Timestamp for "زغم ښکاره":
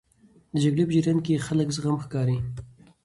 1.75-2.35